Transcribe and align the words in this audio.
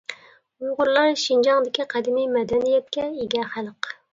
ئۇيغۇرلار 0.63 1.09
شىنجاڭدىكى 1.25 1.87
قەدىمىي 1.93 2.27
مەدەنىيەتكە 2.39 3.07
ئىگە 3.23 3.47
خەلق. 3.55 3.97